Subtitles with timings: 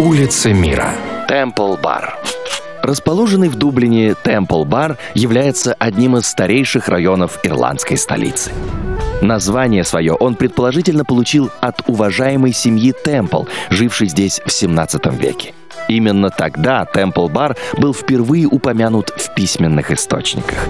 [0.00, 0.92] Улица мира.
[1.26, 2.16] Темпл Бар.
[2.84, 8.52] Расположенный в Дублине Темпл Бар является одним из старейших районов ирландской столицы.
[9.22, 15.52] Название свое он предположительно получил от уважаемой семьи Темпл, жившей здесь в 17 веке.
[15.88, 20.68] Именно тогда Темпл Бар был впервые упомянут в письменных источниках.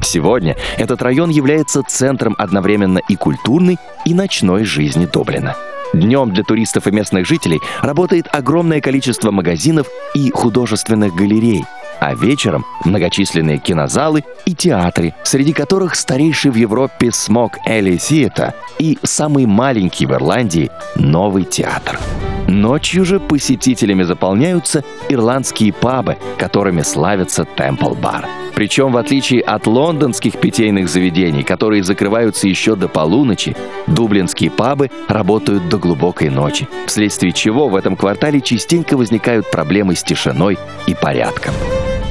[0.00, 3.76] Сегодня этот район является центром одновременно и культурной,
[4.06, 5.54] и ночной жизни Дублина.
[5.92, 11.64] Днем для туристов и местных жителей работает огромное количество магазинов и художественных галерей,
[12.00, 18.98] а вечером многочисленные кинозалы и театры, среди которых старейший в Европе Смок Элли Theatre и
[19.02, 21.98] самый маленький в Ирландии Новый театр.
[22.46, 28.26] Ночью же посетителями заполняются ирландские пабы, которыми славится Темпл Бар.
[28.54, 35.68] Причем, в отличие от лондонских питейных заведений, которые закрываются еще до полуночи, дублинские пабы работают
[35.68, 41.54] до глубокой ночи, вследствие чего в этом квартале частенько возникают проблемы с тишиной и порядком.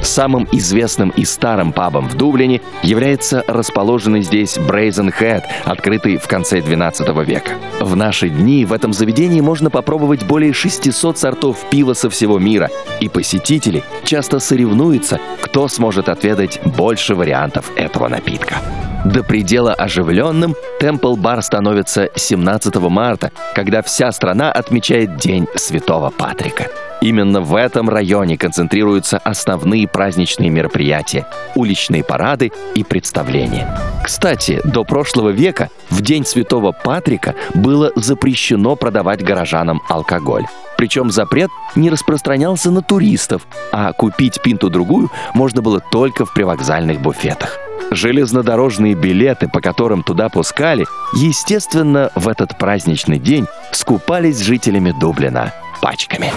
[0.02, 6.60] Самым известным и старым пабом в Дублине является расположенный здесь Brazen Head, открытый в конце
[6.60, 7.52] 12 века.
[7.80, 12.70] В наши дни в этом заведении можно попробовать более 600 сортов пива со всего мира,
[13.00, 18.56] и посетители часто соревнуются, кто сможет отведать больше вариантов этого напитка.
[19.04, 26.66] До предела оживленным Темпл Бар становится 17 марта, когда вся страна отмечает День Святого Патрика.
[27.00, 33.74] Именно в этом районе концентрируются основные праздничные мероприятия, уличные парады и представления.
[34.04, 40.44] Кстати, до прошлого века в День Святого Патрика было запрещено продавать горожанам алкоголь.
[40.76, 47.58] Причем запрет не распространялся на туристов, а купить пинту-другую можно было только в привокзальных буфетах.
[47.90, 56.32] Железнодорожные билеты, по которым туда пускали, естественно, в этот праздничный день скупались жителями Дублина пачками.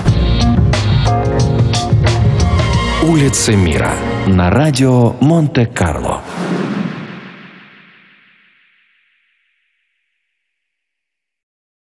[3.04, 3.92] Улица мира
[4.26, 6.22] на радио Монте-Карло.